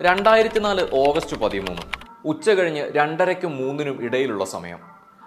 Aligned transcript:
രണ്ടായിരത്തി 0.00 0.58
നാല് 0.58 0.88
ഓഗസ്റ്റ് 0.92 1.36
പതിമൂന്ന് 1.36 1.82
ഉച്ച 2.24 2.50
കഴിഞ്ഞ് 2.50 2.90
രണ്ടരയ്ക്കും 2.92 3.56
മൂന്നിനും 3.56 4.04
ഇടയിലുള്ള 4.04 4.44
സമയം. 4.44 4.80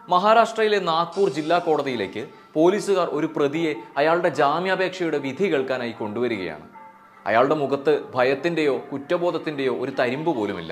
മഹാരാഷ്ട്രയിലെ 0.09 0.79
നാഗ്പൂർ 0.79 1.29
ജില്ലാ 1.29 1.57
കോടതിയിലേക്ക് 1.57 2.27
പോലീസുകാർ 2.53 3.07
ഒരു 3.11 3.27
പ്രതിയെ 3.35 3.75
അയാളുടെ 3.97 4.29
ജാമ്യാപേക്ഷയുടെ 4.29 5.17
വിധി 5.17 5.47
കേൾക്കാനായി 5.53 5.91
കൊണ്ടുവരികയാണ്. 5.91 6.67
അയാളുടെ 7.27 7.55
മുഖത്ത് 7.55 8.03
ഭയത്തിന്റെയോ 8.15 8.75
കുറ്റബോധത്തിന്റെയോ 8.91 9.73
ഒരു 9.83 9.91
തരിമ്പ് 9.99 10.31
പോലുമില്ല. 10.37 10.71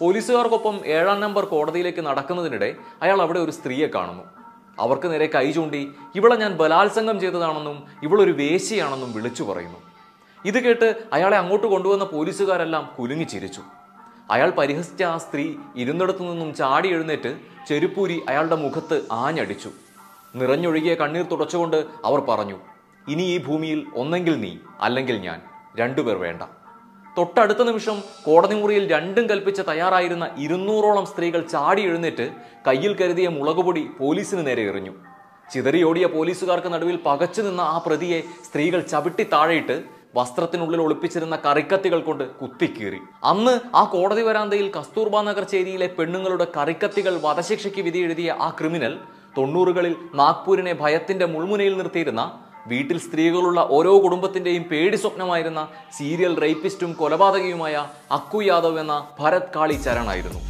പോലീസുകാർക്കൊപ്പം 0.00 0.76
ഏഴാം 0.86 1.20
നമ്പർ 1.20 1.44
കോടതിയിലേക്ക് 1.44 2.00
നടക്കുന്നതിനിടെ 2.00 2.70
അയാൾ 3.02 3.22
അവിടെ 3.22 3.38
ഒരു 3.38 3.50
സ്ത്രീയെ 3.50 3.86
കാണുന്നു. 3.86 4.24
അവർക്ക് 4.80 5.10
നേരെ 5.12 5.30
കൈ 5.34 5.50
ചൂണ്ടി 5.52 5.82
ഇവളെ 6.14 6.36
ഞാൻ 6.36 6.52
ബലാത്സംഗം 6.60 7.20
ചെയ്തതാണെന്നും 7.20 7.76
ഇവളൊരു 8.02 8.32
വേശിയാണെന്നും 8.42 9.12
വിളിച്ചു 9.12 9.42
പറയുന്നു. 9.42 9.80
ഇത് 10.48 10.58
കേട്ട് 10.64 10.88
അയാളെ 11.16 11.36
അങ്ങോട്ട് 11.42 11.66
കൊണ്ടുവന്ന 11.66 12.04
പോലീസുകാരെല്ലാം 12.04 12.84
കുലുങ്ങി 12.96 13.26
ചിരിച്ചു. 13.32 13.62
അയാൾ 14.34 14.50
പരിഹസിച്ച 14.58 15.02
ആ 15.12 15.16
സ്ത്രീ 15.24 15.44
ഇരുന്നിടത്തു 15.82 16.22
നിന്നും 16.28 16.50
ചാടി 16.60 16.88
എഴുന്നേറ്റ് 16.96 17.32
ചെരുപ്പൂരി 17.68 18.16
അയാളുടെ 18.28 18.56
മുഖത്ത് 18.64 18.96
ആഞ്ഞടിച്ചു. 19.22 19.70
നിറഞ്ഞൊഴുകിയ 20.40 20.94
കണ്ണീർ 21.02 21.24
തുടച്ചുകൊണ്ട് 21.32 21.78
അവർ 22.08 22.20
പറഞ്ഞു 22.28 22.58
ഇനി 23.12 23.24
ഈ 23.34 23.38
ഭൂമിയിൽ 23.46 23.80
ഒന്നെങ്കിൽ 24.02 24.34
നീ 24.44 24.52
അല്ലെങ്കിൽ 24.86 25.16
ഞാൻ 25.26 25.40
രണ്ടുപേർ 25.80 26.16
വേണ്ട. 26.26 26.42
തൊട്ടടുത്ത 27.16 27.62
നിമിഷം 27.68 27.96
കോടതി 28.26 28.54
മുറിയിൽ 28.60 28.84
രണ്ടും 28.92 29.24
കൽപ്പിച്ച് 29.30 29.62
തയ്യാറായിരുന്ന 29.68 30.24
ഇരുന്നൂറോളം 30.44 31.04
സ്ത്രീകൾ 31.10 31.40
ചാടി 31.52 31.82
എഴുന്നേറ്റ് 31.88 32.26
കയ്യിൽ 32.68 32.92
കരുതിയ 33.00 33.28
മുളകുപൊടി 33.28 33.82
പോലീസിന് 33.98 34.42
നേരെ 34.46 34.62
എറിഞ്ഞു. 34.70 34.94
ചിതറിയോടിയ 35.52 36.06
പോലീസുകാർക്ക് 36.14 36.70
നടുവിൽ 36.74 36.96
പകച്ചു 37.06 37.40
നിന്ന 37.42 37.62
ആ 37.74 37.76
പ്രതിയെ 37.86 38.18
സ്ത്രീകൾ 38.46 38.80
ചവിട്ടി 38.92 39.24
താഴെയിട്ട് 39.32 39.76
വസ്ത്രത്തിനുള്ളിൽ 40.14 40.80
ഒളിപ്പിച്ചിരുന്ന 40.80 41.36
കറിക്കത്തികൾ 41.44 42.00
കൊണ്ട് 42.00 42.24
കുത്തിക്കീറി. 42.40 43.00
അന്ന് 43.24 43.54
ആ 43.80 43.84
കോടതി 43.94 44.22
വരാന്തയിൽ 44.28 44.68
കസ്തൂർബാ 44.76 45.20
നഗർ 45.22 45.44
ചേരിയിലെ 45.52 45.88
പെണ്ണുങ്ങളുടെ 45.98 46.46
കറിക്കത്തികൾ 46.56 47.14
വധശിക്ഷയ്ക്ക് 47.26 47.84
വിധി 47.88 48.02
എഴുതിയ 48.06 48.36
ആ 48.46 48.48
ക്രിമിനൽ 48.58 48.94
തൊണ്ണൂറുകളിൽ 49.36 49.94
നാഗ്പൂരിനെ 50.14 50.74
ഭയത്തിന്റെ 50.82 51.28
മുൾമുനയിൽ 51.34 51.74
നിർത്തിയിരുന്ന 51.78 52.24
വീട്ടിൽ 52.66 52.98
സ്ത്രീകളുള്ള 52.98 53.60
ഓരോ 53.70 53.92
കുടുംബത്തിന്റെയും 54.04 54.62
പേടി 54.70 54.96
സ്വപ്നമായിരുന്ന 54.96 55.62
സീരിയൽ 55.96 56.34
റേപ്പിസ്റ്റും 56.40 56.92
കൊലപാതകയുമായ 56.94 57.74
അക്കു 58.10 58.40
യാദവ് 58.42 58.80
എന്ന 58.80 58.94
ഭരത് 59.20 59.52
കാളി 59.56 59.76
ചരണായിരുന്നു 59.84 60.40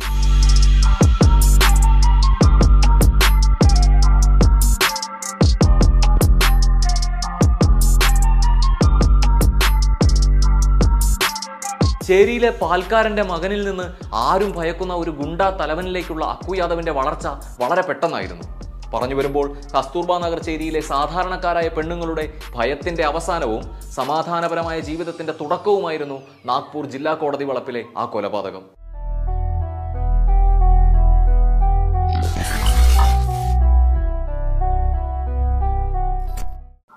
ചേരിയിലെ 12.06 12.50
പാൽക്കാരന്റെ 12.50 13.22
മകനിൽ 13.22 13.68
നിന്ന് 13.68 13.84
ആരും 14.14 14.50
ഭയക്കുന്ന 14.56 14.94
ഒരു 14.94 15.10
ഗുണ്ടാ 15.10 15.46
തലവനിലേക്കുള്ള 15.60 16.24
അക്കു 16.24 16.56
യാദവിന്റെ 16.56 16.92
വളർച്ച 16.92 17.26
വളരെ 17.60 17.82
പെട്ടെന്നായിരുന്നു. 17.82 18.46
പറഞ്ഞു 18.94 19.14
വരുമ്പോൾ 19.14 19.46
കസ്തൂർബ 19.74 20.18
നഗർ 20.24 20.38
ചേരിയിലെ 20.38 20.80
സാധാരണക്കാരായ 20.80 21.68
പെണ്ണുങ്ങളുടെ 21.68 22.24
ഭയത്തിന്റെ 22.54 23.04
അവസാനവും 23.04 23.62
സമാധാനപരമായ 23.90 24.80
ജീവിതത്തിന്റെ 24.80 25.34
തുടക്കവുമായിരുന്നു 25.40 26.18
നാഗ്പൂർ 26.46 26.86
ജില്ലാ 26.86 27.14
കോടതി 27.14 27.44
വളപ്പിലെ 27.44 27.84
ആ 27.96 28.04
കൊലപാതകം. 28.04 28.64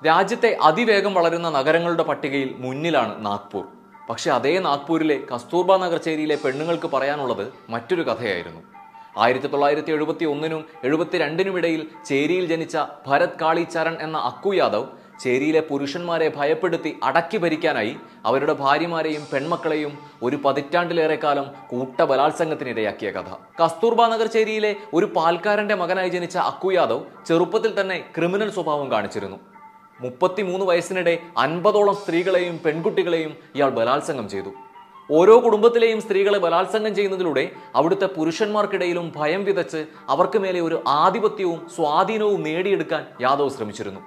രാജ്യത്തെ 0.07 0.57
അതിവേഗം 0.63 1.13
വളരുന്ന 1.13 1.49
നഗരങ്ങളുടെ 1.49 2.03
പട്ടികയിൽ 2.03 2.55
മുന്നിലാണ് 2.59 3.25
നാഗ്പൂർ. 3.25 3.76
പക്ഷെ 4.09 4.29
അതേ 4.31 4.51
നാഗ്പൂരിലെ 4.65 5.17
കസ്തൂർബ 5.31 5.71
നഗർ 5.83 5.99
ചേരിയിലെ 6.07 6.35
പെണ്ണുങ്ങൾക്ക് 6.43 6.87
പറയാനുള്ളത് 6.93 7.45
മറ്റൊരു 7.69 8.03
കഥയായിരുന്നു. 8.09 8.61
ആയിരത്തി 9.23 9.47
തൊള്ളായിരത്തി 9.47 9.91
എഴുപത്തി 9.91 10.25
ഒന്നിനും 10.25 10.61
എഴുപത്തിരണ്ടിനും 10.87 11.55
ഇടയിൽ 11.59 11.81
ചേരിയിൽ 12.09 12.45
ജനിച്ച 12.51 12.77
ഭരത് 13.07 13.39
കാളി 13.41 13.63
ചരൺ 13.75 13.95
എന്ന 14.05 14.17
അക്കു 14.29 14.51
യാദവ് 14.53 14.87
ചേരിയിലെ 15.23 15.61
പുരുഷന്മാരെ 15.69 16.27
ഭയപ്പെടുത്തി 16.37 16.91
അടക്കി 17.03 17.37
ഭരിക്കാനായി 17.37 17.93
അവരുടെ 18.25 18.53
ഭാര്യമാരെയും 18.53 19.23
പെൺമക്കളെയും 19.33 19.93
ഒരു 20.23 20.37
പതിറ്റാണ്ടിലേറെ 20.45 21.17
കാലം 21.23 21.47
കൂട്ട 21.71 22.01
ബലാത്സംഗത്തിനിടയാക്കിയ 22.01 23.11
കഥ. 23.11 23.29
കസ്തൂർബ 23.61 24.01
നഗർ 24.13 24.27
ചേരിയിലെ 24.37 24.71
ഒരു 24.93 25.09
പാൽക്കാരന്റെ 25.15 25.75
മകനായി 25.75 26.09
ജനിച്ച 26.09 26.37
അക്കു 26.51 26.71
യാദവ് 26.73 27.05
ചെറുപ്പത്തിൽ 27.29 27.73
തന്നെ 27.81 27.99
ക്രിമിനൽ 28.17 28.51
സ്വഭാവം 28.57 28.91
കാണിച്ചിരുന്നു. 28.91 29.39
മുപ്പത്തിമൂന്ന് 30.01 30.65
വയസ്സിനിടെ 30.65 31.17
അൻപതോളം 31.37 31.95
സ്ത്രീകളെയും 31.95 32.57
പെൺകുട്ടികളെയും 32.65 33.31
ഇയാൾ 33.55 33.69
ബലാത്സംഗം 33.69 34.29
ചെയ്തു. 34.29 34.51
ഓരോ 35.11 35.39
കുടുംബത്തിലെയും 35.39 36.01
സ്ത്രീകളെ 36.01 36.39
ബലാത്സംഗം 36.45 36.95
ചെയ്യുന്നതിലൂടെ 36.95 37.51
അവിടുത്തെ 37.75 38.07
പുരുഷന്മാർക്കിടയിലും 38.15 39.13
ഭയം 39.15 39.43
വിതച്ച് 39.43 39.85
അവർക്ക് 40.13 40.37
മേലെ 40.37 40.61
ഒരു 40.61 40.83
ആധിപത്യവും 40.87 41.59
സ്വാധീനവും 41.75 42.43
നേടിയെടുക്കാൻ 42.43 43.05
യാദവ് 43.21 43.49
ശ്രമിച്ചിരുന്നു. 43.49 44.01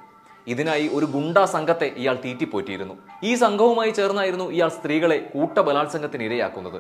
ഇതിനായി 0.46 0.90
ഒരു 0.92 1.06
ഗുണ്ടാ 1.06 1.44
സംഘത്തെ 1.44 1.88
ഇയാൾ 1.96 2.16
തീറ്റിപ്പോറ്റിയിരുന്നു. 2.24 2.94
ഈ 3.24 3.34
സംഘവുമായി 3.34 3.90
ചേർന്നായിരുന്നു 3.90 4.46
ഇയാൾ 4.50 4.68
സ്ത്രീകളെ 4.68 5.18
കൂട്ട 5.32 5.58
ബലാത്സംഗത്തിന് 5.58 6.22
ഇരയാക്കുന്നത്. 6.22 6.78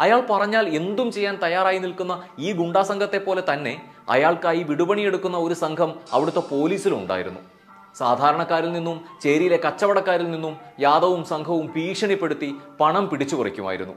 അയാൾ 0.00 0.20
പറഞ്ഞാൽ 0.30 0.68
എന്തും 0.68 1.12
ചെയ്യാൻ 1.12 1.36
തയ്യാറായി 1.42 1.78
നിൽക്കുന്ന 1.78 2.22
ഈ 2.38 2.52
ഗുണ്ടാ 2.52 2.82
സംഘത്തെ 2.82 3.18
പോലെ 3.18 3.42
തന്നെ 3.48 3.74
അയാൾക്കായി 4.08 4.62
വിടുപണിയെടുക്കുന്ന 4.62 5.36
ഒരു 5.36 5.54
സംഘം 5.54 5.90
അവിടുത്തെ 6.12 6.42
പോലീസിലും 6.50 6.98
ഉണ്ടായിരുന്നു. 6.98 7.40
സാധാരണക്കാരിൽ 7.94 8.72
നിന്നും 8.72 9.00
ചേരിയിലെ 9.22 9.56
കച്ചവടക്കാരിൽ 9.56 10.30
നിന്നും 10.30 10.56
യാദവും 10.80 11.24
സംഘവും 11.24 11.72
ഭീഷണിപ്പെടുത്തി 11.76 12.54
പണം 12.80 13.08
പിടിച്ചു 13.08 13.36
കുറയ്ക്കുമായിരുന്നു 13.36 13.94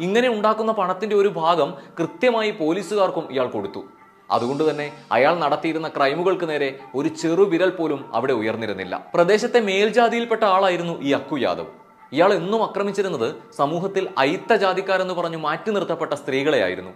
ഇങ്ങനെ 0.00 0.28
ഉണ്ടാക്കുന്ന 0.28 0.72
പണത്തിന്റെ 0.72 1.16
ഒരു 1.16 1.28
ഭാഗം 1.28 1.74
കൃത്യമായി 1.98 2.50
പോലീസുകാർക്കും 2.50 3.32
ഇയാൾ 3.32 3.46
കൊടുത്തു. 3.46 3.84
അതുകൊണ്ട് 4.30 4.70
തന്നെ 4.70 4.92
അയാൾ 5.12 5.38
നടത്തിയിരുന്ന 5.38 5.88
ക്രൈമുകൾക്ക് 5.88 6.48
നേരെ 6.48 6.78
ഒരു 6.94 7.08
ചെറുവിരൽ 7.08 7.70
പോലും 7.70 8.10
അവിടെ 8.14 8.32
ഉയർന്നിരുന്നില്ല. 8.32 9.10
പ്രദേശത്തെ 9.14 9.60
മേൽജാതിയിൽപ്പെട്ട 9.60 10.44
ആളായിരുന്നു 10.44 11.02
ഈ 11.02 11.12
അക്കു 11.12 11.36
യാദവ്. 11.36 11.79
ഇയാൾ 12.12 12.30
എന്നും 12.34 12.60
ആക്രമിച്ചിരുന്നത് 12.66 13.28
സമൂഹത്തിൽ 13.58 14.04
അയിത്ത 14.18 14.52
ജാതിക്കാരെന്ന് 14.62 15.14
പറഞ്ഞു 15.14 15.38
മാറ്റി 15.46 15.70
നിർത്തപ്പെട്ട 15.70 16.12
സ്ത്രീകളെയായിരുന്നു. 16.22 16.92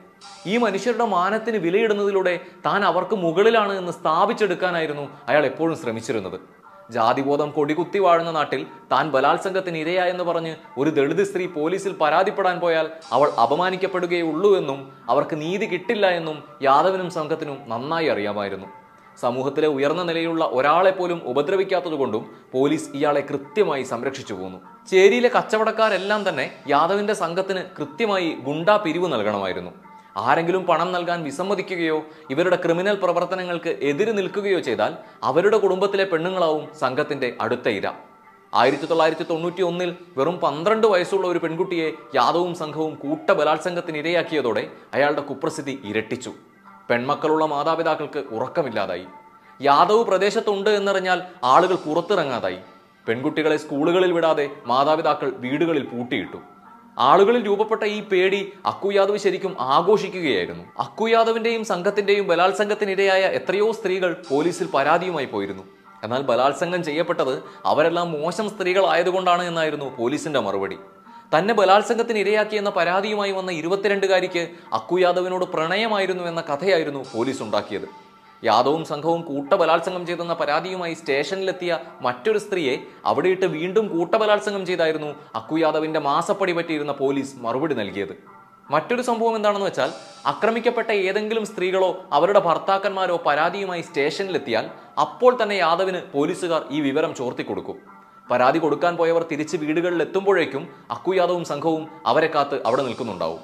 ഈ 0.46 0.56
മനുഷ്യരുടെ 0.56 1.06
മാനത്തിന് 1.16 1.56
വിലയിടുന്നതിലൂടെ 1.56 2.34
താൻ 2.66 2.84
അവർക്ക് 2.84 3.16
മുകളിലാണ് 3.24 3.74
എന്ന് 3.80 3.92
സ്ഥാപിച്ചെടുക്കാനായിരുന്നു 3.92 5.06
അയാൾ 5.28 5.46
എപ്പോഴും 5.52 5.76
ശ്രമിച്ചിരുന്നത്. 5.82 6.38
ജാതിബോധം 6.94 7.50
കൊടികുത്തി 7.50 7.98
വാഴുന്ന 7.98 8.30
നാട്ടിൽ 8.30 8.62
താൻ 8.92 9.04
ബലാത്സംഗത്തിന് 9.12 9.78
ഇരയായെന്ന് 9.82 10.24
പറഞ്ഞ് 10.24 10.52
ഒരു 10.78 10.90
ദളിത് 10.90 11.22
സ്ത്രീ 11.24 11.44
പോലീസിൽ 11.46 11.92
പരാതിപ്പെടാൻ 12.00 12.56
പോയാൽ 12.60 12.86
അവൾ 13.12 13.28
അപമാനിക്കപ്പെടുകയുള്ളൂ 13.44 14.50
എന്നും 14.58 14.80
അവർക്ക് 15.12 15.36
നീതി 15.42 15.66
കിട്ടില്ല 15.66 16.06
എന്നും 16.20 16.38
യാദവനും 16.62 17.10
സംഘത്തിനും 17.10 17.58
നന്നായി 17.66 18.06
അറിയാമായിരുന്നു. 18.06 18.66
സമൂഹത്തിലെ 19.22 19.68
ഉയർന്ന 19.76 20.02
നിലയിലുള്ള 20.02 20.44
ഒരാളെ 20.58 20.90
പോലും 20.90 21.18
ഉപദ്രവിക്കാത്തതുകൊണ്ടും 21.30 22.22
പോലീസ് 22.52 22.88
ഇയാളെ 22.98 23.22
കൃത്യമായി 23.30 23.82
സംരക്ഷിച്ചു 23.82 24.34
പോന്നു. 24.34 24.58
ചേരിയിലെ 24.90 25.30
കച്ചവടക്കാരെല്ലാം 25.36 26.28
തന്നെ 26.28 26.46
യാദവിന്റെ 26.74 27.14
സംഘത്തിന് 27.22 27.64
കൃത്യമായി 27.78 28.30
ഗുണ്ടാ 28.48 28.76
പിരിവ് 28.86 29.10
നൽകണമായിരുന്നു. 29.12 29.72
ആരെങ്കിലും 30.16 30.64
പണം 30.66 30.92
നൽകാൻ 30.92 31.22
വിസമ്മതിക്കുകയോ 31.26 31.98
ഇവരുടെ 32.32 32.56
ക്രിമിനൽ 32.64 32.96
പ്രവർത്തനങ്ങൾക്ക് 33.04 33.70
എതിര് 33.90 34.12
നിൽക്കുകയോ 34.18 34.58
ചെയ്താൽ 34.68 34.92
അവരുടെ 35.30 35.58
കുടുംബത്തിലെ 35.64 36.04
പെണ്ണുങ്ങളാവും 36.12 36.64
സംഘത്തിന്റെ 36.82 37.30
അടുത്ത 37.40 37.68
ഇര. 37.78 37.86
ആയിരത്തി 38.52 38.86
തൊള്ളായിരത്തി 38.90 39.24
തൊണ്ണൂറ്റി 39.30 39.62
ഒന്നിൽ 39.68 39.90
വെറും 40.18 40.36
പന്ത്രണ്ട് 40.42 40.86
വയസ്സുള്ള 40.86 41.26
ഒരു 41.26 41.40
പെൺകുട്ടിയെ 41.44 41.88
യാദവും 42.14 42.52
സംഘവും 42.54 42.94
കൂട്ട 42.94 43.32
ബലാത്സംഗത്തിന് 43.38 43.98
ഇരയാക്കിയതോടെ 44.02 44.62
അയാളുടെ 44.94 45.22
കുപ്രസിദ്ധി 45.30 45.74
ഇരട്ടിച്ചു. 45.90 46.32
പെൺമക്കളുള്ള 46.90 47.44
മാതാപിതാക്കൾക്ക് 47.44 48.18
ഉറക്കമില്ലാതായി. 48.18 49.06
യാദവ് 49.62 50.04
പ്രദേശത്തുണ്ട് 50.04 50.70
എന്നറിഞ്ഞാൽ 50.70 51.22
ആളുകൾ 51.44 51.74
പുറത്തിറങ്ങാതായി. 51.74 52.58
പെൺകുട്ടികളെ 53.08 53.56
സ്കൂളുകളിൽ 53.56 54.12
വിടാതെ 54.12 54.50
മാതാപിതാക്കൾ 54.66 55.30
വീടുകളിൽ 55.36 55.84
പൂട്ടിയിട്ടു. 55.86 56.38
ആളുകളിൽ 56.98 57.46
രൂപപ്പെട്ട 57.46 57.82
ഈ 57.84 58.00
പേടി 58.00 58.52
അക്കു 58.66 58.92
യാദവ് 58.92 59.16
ശരിക്കും 59.16 59.56
ആഘോഷിക്കുകയായിരുന്നു. 59.60 60.64
അക്കു 60.78 61.08
യാദവിന്റെയും 61.08 61.64
സംഘത്തിന്റെയും 61.64 62.26
ബലാത്സംഗത്തിനിരയായ 62.26 63.22
എത്രയോ 63.38 63.72
സ്ത്രീകൾ 63.72 64.16
പോലീസിൽ 64.30 64.66
പരാതിയുമായി 64.74 65.26
പോയിരുന്നു. 65.26 65.64
എന്നാൽ 66.04 66.22
ബലാത്സംഗം 66.22 66.84
ചെയ്യപ്പെട്ടത് 66.84 67.42
അവരെല്ലാം 67.64 68.12
മോശം 68.12 68.50
സ്ത്രീകളായതുകൊണ്ടാണ് 68.50 69.42
എന്നായിരുന്നു 69.42 69.96
പോലീസിന്റെ 69.96 70.40
മറുപടി. 70.40 70.78
തന്നെ 71.32 71.54
ബലാത്സംഗത്തിന് 71.54 72.18
ഇരയാക്കിയെന്ന 72.24 72.70
പരാതിയുമായി 72.70 73.32
വന്ന 73.32 73.50
ഇരുപത്തിരണ്ടുകാരിക്ക് 73.60 74.42
അക്കു 74.78 74.96
യാദവിനോട് 75.00 75.44
പ്രണയമായിരുന്നു 75.54 76.24
എന്ന 76.30 76.40
കഥയായിരുന്നു 76.50 77.02
പോലീസ് 77.14 77.42
ഉണ്ടാക്കിയത്. 77.42 77.86
യാദവും 78.42 78.82
സംഘവും 78.84 79.20
കൂട്ട 79.28 79.50
ബലാത്സംഗം 79.60 80.02
ചെയ്തെന്ന 80.06 80.34
പരാതിയുമായി 80.40 80.94
സ്റ്റേഷനിലെത്തിയ 80.94 81.78
മറ്റൊരു 82.06 82.40
സ്ത്രീയെ 82.44 82.74
അവിടെയിട്ട് 83.10 83.46
വീണ്ടും 83.56 83.86
കൂട്ട 83.94 84.14
ബലാത്സംഗം 84.22 84.66
ചെയ്തായിരുന്നു 84.70 85.10
അക്കു 85.40 85.58
യാദവിന്റെ 85.58 86.00
മാസപ്പടി 86.08 86.54
പറ്റിയിരുന്ന 86.58 86.94
പോലീസ് 87.02 87.34
മറുപടി 87.44 87.76
നൽകിയത്. 87.80 88.14
മറ്റൊരു 88.70 89.02
സംഭവം 89.08 89.34
എന്താണെന്ന് 89.36 89.66
വെച്ചാൽ 89.68 89.90
ആക്രമിക്കപ്പെട്ട 90.26 90.90
ഏതെങ്കിലും 91.08 91.44
സ്ത്രീകളോ 91.50 91.90
അവരുടെ 92.12 92.40
ഭർത്താക്കന്മാരോ 92.48 93.16
പരാതിയുമായി 93.26 93.82
സ്റ്റേഷനിലെത്തിയാൽ 93.88 94.66
അപ്പോൾ 95.04 95.32
തന്നെ 95.42 95.56
യാദവിന് 95.64 96.00
പോലീസുകാർ 96.14 96.62
ഈ 96.70 96.80
വിവരം 96.88 97.12
ചോർത്തി 97.18 97.44
കൊടുക്കും 97.48 97.93
പരാതി 98.30 98.58
കൊടുക്കാൻ 98.60 98.92
പോയവർ 99.00 99.22
തിരിച്ച് 99.30 99.56
വീടുകളിൽ 99.62 100.00
എത്തുമ്പോഴേക്കും 100.04 100.62
അക്കു 100.94 101.12
യാദവും 101.18 101.44
സംഘവും 101.50 101.82
അവരെ 102.10 102.28
കാത്ത് 102.34 102.56
അവിടെ 102.68 102.82
നിൽക്കുന്നുണ്ടാവും. 102.86 103.42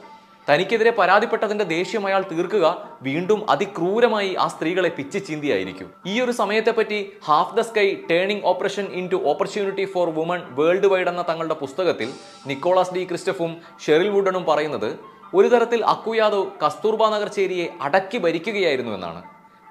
തനിക്കെതിരെ 0.48 0.92
പരാതിപ്പെട്ടതിന്റെ 0.98 1.64
ദേഷ്യം 1.72 2.04
അയാൾ 2.08 2.22
തീർക്കുക 2.30 2.66
വീണ്ടും 3.06 3.40
അതിക്രൂരമായി 3.54 4.30
ആ 4.44 4.46
സ്ത്രീകളെ 4.54 4.90
പിച്ച് 4.96 5.18
ചീന്തിയായിരിക്കും. 5.26 5.88
ഈ 6.12 6.14
ഒരു 6.24 6.32
സമയത്തെപ്പറ്റി 6.38 6.98
half 7.28 7.54
the 7.58 7.64
sky 7.68 7.86
turning 8.10 8.46
operation 8.52 8.86
into 9.12 9.18
opportunity 9.32 9.86
for 9.94 10.08
woman 10.18 10.40
worldwide 10.92 11.10
എന്ന 11.12 11.24
തങ്ങളുടെ 11.30 11.56
പുസ്തകത്തിൽ 11.62 12.08
നിക്കോളാസ് 12.52 12.94
ഡി 12.96 13.04
ക്രിസ്റ്റഫും 13.10 13.52
ഷെറിൽ 13.86 14.10
വുഡനും 14.16 14.46
പറയുന്നത് 14.50 14.90
ഒരു 15.38 15.48
തരത്തിൽ 15.54 15.82
അക്കു 15.94 16.14
യാദവ് 16.20 16.46
കസ്തൂർബ 16.62 17.02
നഗർ 17.14 17.28
ചേരിയെ 17.36 17.68
അടക്കി 17.88 18.18
ഭരിക്കുകയായിരുന്നു 18.24 18.94
എന്നാണ്. 18.98 19.22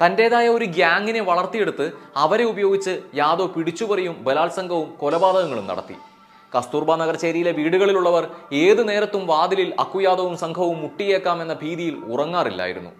തന്റേതായ 0.02 0.48
ഒരു 0.48 0.66
ഗ്യാങ്ങിനെ 0.66 1.22
വളർത്തിയെടുത്ത് 1.22 1.92
അവരെ 2.16 2.44
ഉപയോഗിച്ച് 2.44 3.02
യാദവ് 3.16 3.50
പിടിച്ചുപറിയും 3.56 4.16
ബലാത്സംഗവും 4.24 4.96
കൊലപാതകങ്ങളും 5.02 5.68
നടത്തി. 5.68 5.98
കസ്തൂർബ 6.56 6.96
നഗർചേരിയിലെ 6.96 7.52
വീടുകളിലുള്ളവർ 7.52 8.28
ഏതു 8.54 8.82
നേരത്തും 8.82 9.28
വാതിലിൽ 9.28 9.74
അക്കുയാദവും 9.80 10.38
സംഘവും 10.38 10.82
മുട്ടിയേക്കാമെന്ന 10.82 11.54
ഭീതിയിൽ 11.54 11.96
ഉറങ്ങാറില്ലായിരുന്നു. 12.14 12.92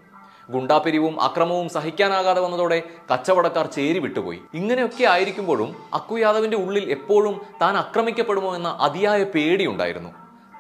ഗുണ്ടാപിരിവും 0.54 1.22
അക്രമവും 1.22 1.70
സഹിക്കാനാകാതെ 1.70 2.42
വന്നതോടെ 2.42 2.84
കച്ചവടക്കാർ 3.12 3.66
ചേരി 3.66 4.00
വിട്ടുപോയി. 4.00 4.40
ഇങ്ങനെയൊക്കെ 4.54 5.04
ആയിരിക്കുമ്പോഴും 5.04 5.76
അക്കുയാദവിന്റെ 5.94 6.58
ഉള്ളിൽ 6.58 6.86
എപ്പോഴും 6.92 7.42
താൻ 7.62 7.78
ആക്രമിക്കപ്പെടുമോ 7.78 8.56
എന്ന 8.56 8.68
അതിയായ 8.88 9.24
പേടിയുണ്ടായിരുന്നു. 9.24 10.12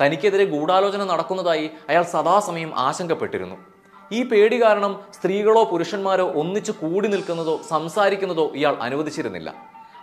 തനിക്കെതിരെ 0.01 0.45
ഗൂഢാലോചന 0.45 1.03
നടക്കുന്നതായി 1.03 1.69
അയാൾ 1.89 2.03
സദാസമയം 2.03 2.71
ആശങ്കപ്പെട്ടിരുന്നു. 2.79 3.68
ഈ 4.17 4.19
പേടി 4.29 4.57
കാരണം 4.61 4.93
സ്ത്രീകളോ 5.15 5.63
പുരുഷന്മാരോ 5.71 6.27
ഒന്നിച്ച് 6.41 6.73
കൂടി 6.83 7.07
നിൽക്കുന്നതോ 7.13 7.55
സംസാരിക്കുന്നതോ 7.73 8.45
ഇയാൾ 8.59 8.75
അനുവദിച്ചിരുന്നില്ല. 8.85 9.49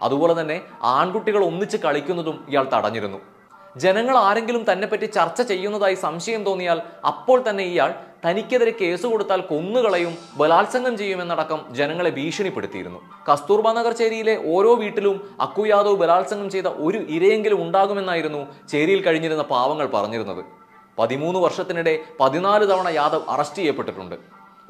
അതുപോലെ 0.06 0.34
തന്നെ 0.40 0.56
ആൺകുട്ടികൾ 0.96 1.42
ഒന്നിച്ച് 1.50 1.78
കളിക്കുന്നതും 1.84 2.36
ഇയാൾ 2.50 2.64
തടഞ്ഞിരുന്നു. 2.74 3.18
ജനങ്ങൾ 3.84 4.16
ആരെങ്കിലും 4.26 4.62
തന്നെപ്പറ്റി 4.68 5.06
ചർച്ച 5.16 5.40
ചെയ്യുന്നതായി 5.48 5.96
സംശയം 6.04 6.42
തോന്നിയാൽ 6.44 6.78
അപ്പോൾ 7.10 7.38
തന്നെ 7.48 7.64
ഇയാൾ 7.72 7.90
തനിക്കെതിരെ 8.24 8.72
കേസ് 8.80 9.06
കൊടുത്താൽ 9.10 9.40
കൊന്നുകളയും 9.50 10.14
ബലാത്സംഗം 10.38 10.94
ചെയ്യുമെന്നടക്കം 11.00 11.60
ജനങ്ങളെ 11.78 12.10
ഭീഷണിപ്പെടുത്തിയിരുന്നു. 12.18 13.00
കസ്തൂർബ 13.28 13.68
നഗർ 13.78 13.94
ചേരിയിലെ 14.00 14.34
ഓരോ 14.54 14.70
വീട്ടിലും 14.82 15.16
അക്കു 15.46 15.64
യാദവ് 15.72 15.98
ബലാത്സംഗം 16.02 16.48
ചെയ്ത 16.54 16.68
ഒരു 16.86 17.00
ഇരയെങ്കിലും 17.16 17.60
ഉണ്ടാകുമെന്നായിരുന്നു 17.64 18.40
ചേരിയിൽ 18.72 19.02
കഴിഞ്ഞിരുന്ന 19.06 19.46
പാവങ്ങൾ 19.54 19.88
പറഞ്ഞിരുന്നത്. 19.96 20.42
പതിമൂന്ന് 20.98 21.40
വർഷത്തിനിടെ 21.40 21.98
പതിനാല് 22.20 22.66
തവണ 22.66 22.88
യാദവ് 22.88 23.22
അറസ്റ്റ് 23.28 23.56
ചെയ്യപ്പെട്ടിട്ടുണ്ട്. 23.56 24.14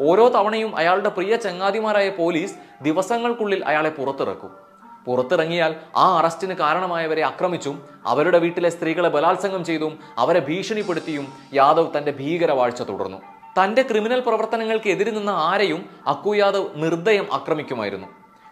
ഓരോ 0.00 0.28
തവണയും 0.28 0.76
അയാളുടെ 0.76 1.08
പ്രിയ 1.08 1.36
ചങ്ങാതിമാരായ 1.36 2.08
പോലീസ് 2.08 2.54
ദിവസങ്ങൾക്കുള്ളിൽ 2.82 3.64
അയാളെ 3.64 3.90
പുറത്തിറക്കും. 3.90 4.50
പുറത്തിറങ്ങിയാൽ 5.06 5.74
ആ 5.96 6.18
അറസ്റ്റിന് 6.18 6.54
കാരണമായവരെ 6.54 7.22
ആക്രമിച്ചും 7.22 7.82
അവരുടെ 8.06 8.38
വീട്ടിലെ 8.38 8.68
സ്ത്രീകളെ 8.68 9.08
ബലാത്സംഗം 9.08 9.64
ചെയ്തും 9.64 9.98
അവരെ 10.18 10.40
ഭീഷണിപ്പെടുത്തിയും 10.40 11.32
യാദവ് 11.54 11.98
തന്റെ 11.98 12.12
ഭീകരവാഴ്ച 12.12 12.82
തുടർന്നു. 12.82 13.18
തന്റെ 13.62 13.82
ക്രിമിനൽ 13.82 14.20
പ്രവർത്തനങ്ങൾക്ക് 14.20 14.88
എതിരെ 14.90 15.10
നിന്ന 15.10 15.30
ആരെയും 15.30 15.88
അക്കു 16.06 16.36
യാദവ് 16.36 16.68
നിർദ്ദയം 16.76 17.26
ആക്രമിക്കുമായിരുന്നു. 17.32 18.06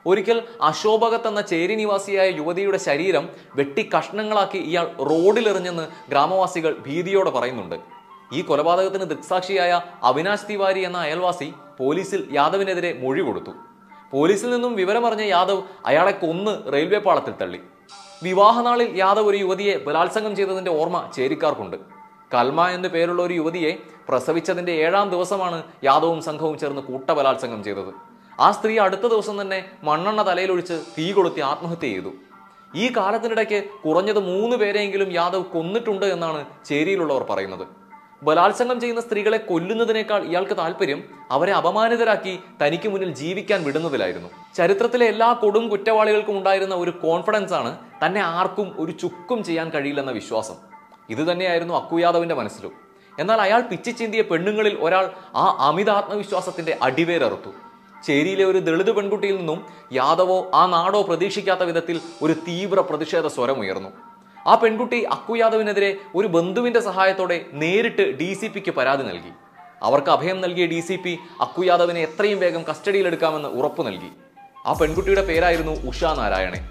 ഒരിക്കൽ 0.06 0.42
അശോഭകത്ത് 0.62 1.28
എന്ന 1.28 1.40
ചേരി 1.40 1.74
നിവാസിയായ 1.74 2.28
യുവതിയുടെ 2.30 2.78
ശരീരം 2.78 3.28
വെട്ടി 3.56 3.90
കഷ്ണങ്ങളാക്കി 3.96 4.58
ഇയാൾ 4.58 4.86
റോഡിലെറിഞ്ഞെന്ന് 5.10 5.84
ഗ്രാമവാസികൾ 6.10 6.76
ഭീതിയോടെ 6.86 7.30
പറയുന്നുണ്ട്. 7.30 7.76
ഈ 8.32 8.42
കൊലപാതകത്തിന് 8.42 9.04
ദൃക്സാക്ഷിയായ 9.10 9.82
അവിനാശ് 10.02 10.48
തിവാരി 10.50 10.80
എന്ന 10.80 10.98
അയൽവാസി 10.98 11.52
പോലീസിൽ 11.78 12.28
യാദവിനെതിരെ 12.32 12.98
മൊഴി 13.02 13.20
കൊടുത്തു. 13.20 13.52
പോലീസിൽ 14.12 14.50
നിന്നും 14.50 14.74
വിവരമറിഞ്ഞ 14.74 15.22
യാദവ് 15.22 15.62
അയാളെ 15.86 16.10
കൊന്ന് 16.10 16.72
റെയിൽവേ 16.72 16.98
പാളത്തിൽ 16.98 17.34
തള്ളി. 17.40 17.60
വിവാഹനാളിൽ 18.22 18.90
യാദവ് 18.96 19.28
ഒരു 19.28 19.36
യുവതിയെ 19.36 19.76
ബലാത്സംഗം 19.86 20.36
ചെയ്തതിന്റെ 20.36 20.70
ഓർമ്മ 20.70 20.98
ചേരിക്കാർക്കുണ്ട്. 21.16 21.76
കൽമ 22.34 22.68
എന്നു 22.68 22.88
പേരുള്ള 22.88 23.22
ഒരു 23.22 23.34
യുവതിയെ 23.34 23.72
പ്രസവിച്ചതിന്റെ 24.08 24.72
ഏഴാം 24.72 25.10
ദിവസമാണ് 25.10 25.62
യാദവും 25.84 26.22
സംഘവും 26.22 26.58
ചേർന്ന് 26.58 26.82
കൂട്ടബലാത്സംഗം 26.82 27.64
ചെയ്തത്. 27.64 28.13
ആ 28.40 28.50
സ്ത്രീ 28.50 28.78
അടുത്ത 28.78 29.00
ദിവസം 29.00 29.40
തന്നെ 29.40 29.64
മണ്ണെണ്ണ 29.84 30.22
തലയിലൊഴിച്ച് 30.22 30.80
തീ 30.98 31.12
കൊളുത്തി 31.12 31.40
ആത്മഹത്യ 31.40 31.88
ചെയ്തു. 31.88 32.12
ഈ 32.74 32.92
കാലത്തിനിടയ്ക്ക് 32.96 33.64
കുറഞ്ഞത് 33.84 34.18
മൂന്ന് 34.18 34.56
പേരെയെങ്കിലും 34.56 35.12
യാദവ് 35.12 35.44
കൊന്നിട്ടുണ്ട് 35.44 36.06
എന്നാണ് 36.06 36.44
ചേരിയിലുള്ളവർ 36.64 37.26
പറയുന്നത്. 37.30 37.66
ബലാത്സംഗം 38.22 38.80
ചെയ്യുന്ന 38.80 39.00
സ്ത്രീകളെ 39.00 39.36
കൊല്ലുന്നതിനേക്കാൾ 39.36 40.24
ഇയാൾക്ക് 40.24 40.56
താല്പര്യം 40.56 41.04
അവരെ 41.30 41.52
അപമാനിതരാക്കി 41.52 42.38
തനിക്ക് 42.62 42.88
മുന്നിൽ 42.88 43.14
ജീവിക്കാൻ 43.14 43.64
വിടുന്നതിലായിരുന്നു. 43.64 44.28
ചരിത്രത്തിലെ 44.56 45.06
എല്ലാ 45.06 45.32
കൊടും 45.32 45.68
കുറ്റവാളികൾക്കും 45.68 46.38
ഉണ്ടായിരുന്ന 46.38 46.74
ഒരു 46.74 46.90
കോൺഫിഡൻസ് 46.90 47.52
ആണ് 47.52 47.78
തന്നെ 48.06 48.20
ആർക്കും 48.20 48.74
ഒരു 48.78 48.92
ചുക്കും 48.92 49.44
ചെയ്യാൻ 49.44 49.70
കഴിയില്ലെന്ന 49.70 50.10
വിശ്വാസം. 50.10 50.54
ഇത് 51.10 51.32
തന്നെയായിരുന്നു 51.32 51.74
അക്കുയാദവിന്റെ 51.74 52.34
മനസ്സിലും. 52.34 52.72
എന്നാൽ 53.20 53.40
അയാൾ 53.40 53.60
പിച്ചിച്ചിന്തിയ 53.60 54.22
പെണ്ണുങ്ങളിൽ 54.22 54.78
ഒരാൾ 54.80 55.10
ആ 55.34 55.68
അമിതാത്മവിശ്വാസത്തിന്റെ 55.68 56.78
അടിവേരറുത്തു. 56.82 57.52
ചേരിയിലെ 58.06 58.44
ഒരു 58.50 58.60
ദളിത് 58.68 58.92
പെൺകുട്ടിയിൽ 58.96 59.36
നിന്നും 59.40 59.60
യാദവോ 59.98 60.38
ആ 60.60 60.62
നാടോ 60.74 61.00
പ്രതീക്ഷിക്കാത്ത 61.08 61.62
വിധത്തിൽ 61.70 61.96
ഒരു 62.24 62.34
തീവ്ര 62.48 62.80
പ്രതിഷേധ 62.90 63.26
സ്വരമുയർന്നു 63.36 63.90
ആ 64.46 64.54
പെൺകുട്ടി 64.62 64.98
അക്കു 65.14 65.34
യാദവിനെതിരെ 65.40 65.90
ഒരു 66.18 66.28
ബന്ധുവിന്റെ 66.36 66.80
സഹായത്തോടെ 66.88 67.38
നേരിട്ട് 67.62 68.04
ഡി 68.20 68.30
സി 68.40 68.48
പിക്ക് 68.54 68.72
പരാതി 68.78 69.04
നൽകി. 69.10 69.32
അവർക്ക് 69.88 70.10
അഭയം 70.16 70.38
നൽകിയ 70.44 70.64
ഡി 70.72 70.80
സി 70.88 70.96
പി 71.04 71.12
അക്കു 71.44 71.62
യാദവിനെ 71.68 72.00
എത്രയും 72.08 72.38
വേഗം 72.44 72.62
കസ്റ്റഡിയിലെടുക്കാമെന്ന് 72.68 73.50
ഉറപ്പു 73.58 73.82
നൽകി. 73.88 74.10
ആ 74.68 74.72
പെൺകുട്ടിയുടെ 74.80 75.24
പേരായിരുന്നു 75.30 75.74
ഉഷ 75.90 76.04
നാരായണൻ 76.20 76.62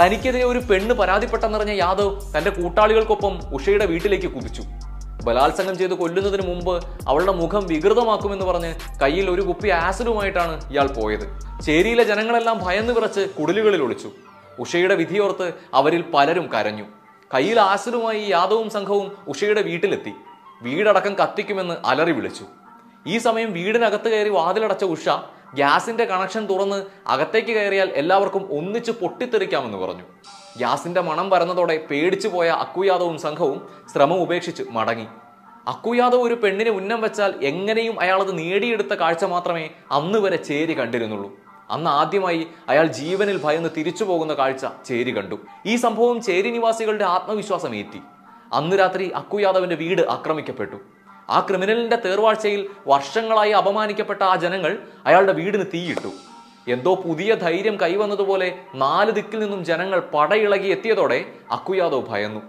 തനിക്കെതിരെ 0.00 0.44
ഒരു 0.50 0.60
പെണ്ണ് 0.68 0.94
പരാതിപ്പെട്ടെന്നറിഞ്ഞ 0.98 1.72
യാദവ് 1.80 2.12
തന്റെ 2.34 2.50
കൂട്ടാളികൾക്കൊപ്പം 2.58 3.34
ഉഷയുടെ 3.56 3.86
വീട്ടിലേക്ക് 3.90 4.28
കുതിച്ചു. 4.34 4.62
ബലാത്സംഗം 5.26 5.74
ചെയ്ത് 5.80 5.94
കൊല്ലുന്നതിന് 5.94 6.44
മുമ്പ് 6.50 6.74
അവളുടെ 7.10 7.32
മുഖം 7.40 7.62
വികൃതമാക്കുമെന്ന് 7.70 8.46
പറഞ്ഞ് 8.50 8.70
കയ്യിൽ 9.02 9.26
ഒരു 9.30 9.42
കുപ്പി 9.48 9.68
ആസിഡുമായിട്ടാണ് 9.68 10.54
ഇയാൾ 10.72 10.88
പോയത്. 10.98 11.26
ചേരിയിലെ 11.66 12.04
ജനങ്ങളെല്ലാം 12.10 12.56
ഭയന്ന് 12.64 12.92
വിറച്ച് 12.98 13.24
കുടിലുകളിൽ 13.38 13.82
ഒളിച്ചു. 13.86 14.10
ഉഷയുടെ 14.64 14.94
വിധിയോർത്ത് 15.00 15.48
അവരിൽ 15.80 16.04
പലരും 16.14 16.46
കരഞ്ഞു. 16.54 16.86
കയ്യിൽ 17.34 17.60
ആസിഡുമായി 17.60 18.22
യാദവും 18.30 18.70
സംഘവും 18.76 19.10
ഉഷയുടെ 19.32 19.64
വീട്ടിലെത്തി. 19.68 20.14
വീടടക്കം 20.62 21.14
കത്തിക്കുമെന്ന് 21.20 21.76
അലറി 21.90 22.14
വിളിച്ചു. 22.20 22.46
ഈ 23.12 23.18
സമയം 23.26 23.52
വീടിനകത്ത് 23.58 24.08
കയറി 24.14 24.32
വാതിലടച്ച 24.38 24.84
ഉഷ 24.96 25.08
ഗ്യാസിന്റെ 25.54 26.04
കണക്ഷൻ 26.04 26.46
തുറന്ന് 26.46 26.86
അകത്തേക്ക് 27.06 27.48
കയറിയാൽ 27.48 27.88
എല്ലാവർക്കും 27.88 28.48
ഒന്നിച്ച് 28.52 28.92
പൊട്ടിത്തെറിക്കാമെന്ന് 28.92 29.78
പറഞ്ഞു. 29.78 30.02
ഗ്യാസിന്റെ 30.56 31.00
മണം 31.00 31.30
വരുന്നതോടെ 31.30 31.86
പേടിച്ചു 31.90 32.28
പോയ 32.28 32.48
അക്കുയാദവും 32.48 33.18
സംഘവും 33.18 33.68
ശ്രമം 33.92 34.20
ഉപേക്ഷിച്ച് 34.22 34.62
മടങ്ങി. 34.70 35.06
അക്കുയാദവ് 35.68 36.20
ഒരു 36.20 36.34
പെണ്ണിന് 36.34 36.68
ഉന്നം 36.68 37.00
വെച്ചാൽ 37.00 37.44
എങ്ങനെയും 37.44 38.00
അയാൾ 38.00 38.20
അത് 38.20 38.38
നേടിയെടുത്ത 38.38 38.94
കാഴ്ച 38.94 39.24
മാത്രമേ 39.24 39.70
അന്ന് 39.90 40.18
വരെ 40.18 40.36
ചേരി 40.36 40.72
കണ്ടിരുന്നുള്ളൂ. 40.72 41.30
അന്ന് 41.70 41.90
ആദ്യമായി 41.90 42.46
അയാൾ 42.68 42.86
ജീവനിൽ 42.86 43.42
ഭയന്ന് 43.44 43.68
തിരിച്ചു 43.76 44.04
പോകുന്ന 44.04 44.34
കാഴ്ച 44.34 44.66
ചേരി 44.84 45.16
കണ്ടു. 45.16 45.36
ഈ 45.66 45.76
സംഭവം 45.76 46.22
ചേരി 46.22 46.50
നിവാസികളുടെ 46.50 47.04
ആത്മവിശ്വാസം 47.04 47.74
ഏറ്റി 47.74 48.00
അന്ന് 48.52 48.78
രാത്രി 48.78 49.10
അക്കുയാദവിന്റെ 49.10 49.76
വീട് 49.76 50.02
ആക്രമിക്കപ്പെട്ടു. 50.10 50.76
ആ 51.30 51.40
ക്രിമിനലിന്റെ 51.40 51.96
തേർവാഴ്ചയിൽ 51.96 52.68
വർഷങ്ങളായി 52.86 53.50
അപമാനിക്കപ്പെട്ട 53.50 54.22
ആ 54.22 54.36
ജനങ്ങൾ 54.36 54.78
അയാളുടെ 55.06 55.32
വീടിന് 55.32 55.64
തീയിട്ടു. 55.74 56.10
എന്തോ 56.68 56.94
പുതിയ 56.94 57.34
ധൈര്യം 57.34 57.80
കൈവന്നതുപോലെ 57.80 58.48
നാല് 58.74 59.10
ദിക്കിൽ 59.10 59.38
നിന്നും 59.38 59.64
ജനങ്ങൾ 59.64 60.00
പടയിളകി 60.14 60.68
എത്തിയതോടെ 60.68 61.24
അക്കുയാദവ് 61.50 62.06
ഭയന്നു. 62.08 62.40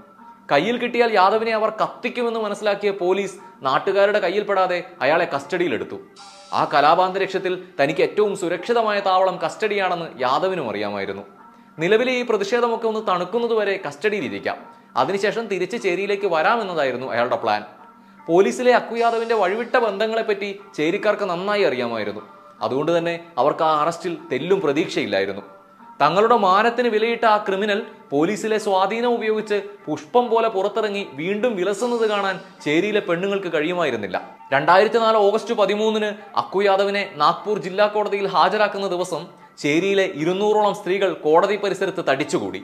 കയ്യിൽ 0.52 0.78
കിട്ടിയാൽ 0.78 1.14
യാദവിനെ 1.14 1.52
അവർ 1.52 1.70
കത്തിക്കുമെന്ന് 1.70 2.40
മനസ്സിലാക്കിയ 2.40 2.92
പോലീസ് 2.92 3.36
നാട്ടുകാരുടെ 3.62 4.20
കയ്യിൽപ്പെടാതെ 4.20 4.84
അയാളെ 5.02 5.28
കസ്റ്റഡിയിലെടുത്തു. 5.36 5.98
ആ 6.54 6.62
കലാപാന്തരീക്ഷത്തിൽ 6.74 7.64
തനിക്ക് 7.82 8.02
ഏറ്റവും 8.02 8.38
സുരക്ഷിതമായ 8.38 9.00
താവളം 9.00 9.40
കസ്റ്റഡിയാണെന്ന് 9.46 10.22
യാദവിനും 10.22 10.70
അറിയാമായിരുന്നു. 10.70 11.24
നിലവിലെ 11.80 12.14
ഈ 12.14 12.22
പ്രതിഷേധമൊക്കെ 12.22 12.88
ഒന്ന് 12.88 13.08
തണുക്കുന്നതുവരെ 13.08 13.80
കസ്റ്റഡിയിലിരിക്കാം. 13.88 14.58
അതിനുശേഷം 14.96 15.48
തിരിച്ച് 15.48 15.78
ചേരിയിലേക്ക് 15.84 16.28
വരാമെന്നതായിരുന്നു 16.28 17.08
അയാളുടെ 17.08 17.36
പ്ലാൻ. 17.36 17.64
പോലീസിലെ 18.28 18.74
അക്കുയാദവിന്റെ 18.74 19.36
വഴിവിട്ട 19.36 19.78
ബന്ധങ്ങളെപ്പറ്റി 19.78 20.60
ചേരിക്കാർക്ക് 20.76 21.24
നന്നായി 21.24 21.64
അറിയാമായിരുന്നു. 21.64 22.22
അതുകൊണ്ട് 22.62 22.98
തന്നെ 22.98 23.20
അവർക്ക് 23.38 23.64
ആ 23.64 23.82
അറസ്റ്റിൽ 23.82 24.18
തെല്ലും 24.32 24.62
പ്രതീക്ഷയില്ലായിരുന്നു. 24.62 25.42
തങ്ങളുടെ 26.02 26.36
മാനത്തിന് 26.36 26.88
വിലയിട്ട 26.88 27.26
ആ 27.26 27.38
ക്രിമിനൽ 27.38 27.82
പോലീസിലെ 28.12 28.58
സ്വാധീനം 28.58 29.14
ഉപയോഗിച്ച് 29.14 29.62
പുഷ്പം 29.86 30.30
പോലെ 30.30 30.48
പുറത്തിറങ്ങി 30.48 31.08
വീണ്ടും 31.14 31.56
വിലസുന്നത് 31.56 32.10
കാണാൻ 32.10 32.40
ചേരിയിലെ 32.66 33.00
പെണ്ണുങ്ങൾക്ക് 33.00 33.54
കഴിയുമായിരുന്നില്ല. 33.54 34.38
രണ്ടായിരത്തി 34.54 35.00
നാല് 35.00 35.18
ഓഗസ്റ്റ് 35.18 35.54
പതിമൂന്നിന് 35.54 36.10
അക്കു 36.38 36.64
യാദവിനെ 36.64 37.12
നാഗ്പൂർ 37.16 37.60
ജില്ലാ 37.60 37.88
കോടതിയിൽ 37.88 38.28
ഹാജരാക്കുന്ന 38.28 38.88
ദിവസം 38.88 39.28
ചേരിയിലെ 39.58 40.04
ഇരുന്നൂറോളം 40.04 40.76
സ്ത്രീകൾ 40.76 41.14
കോടതി 41.14 41.56
പരിസരത്ത് 41.56 42.06
തടിച്ചുകൂടി. 42.10 42.64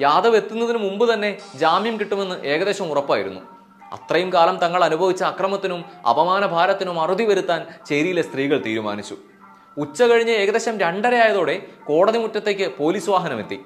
യാദവ് 0.00 0.36
എത്തുന്നതിന് 0.36 0.78
മുമ്പ് 0.78 1.14
തന്നെ 1.14 1.38
ജാമ്യം 1.54 1.98
കിട്ടുമെന്ന് 2.00 2.46
ഏകദേശം 2.46 2.90
ഉറപ്പായിരുന്നു. 2.90 3.40
അത്രയും 3.92 4.32
കാലം 4.32 4.56
തങ്ങൾ 4.58 4.84
അനുഭവിച്ച 4.84 5.22
അക്രമത്തിനും 5.22 5.84
അപമാന 6.10 6.46
ഭാരത്തിനും 6.46 7.00
അറുതി 7.00 7.24
വരുത്താൻ 7.24 7.60
ചേരിയിലെ 7.86 8.22
സ്ത്രീകൾ 8.22 8.62
തീരുമാനിച്ചു. 8.66 9.16
ഉച്ച 9.78 10.02
കഴിഞ്ഞ് 10.02 10.32
ഏകദേശം 10.32 10.80
രണ്ടരയായതോടെ 10.80 11.54
കോടതി 11.86 12.18
മുറ്റത്തേക്ക് 12.18 12.72
പോലീസ് 12.78 13.10
വാഹനമെത്തി. 13.10 13.58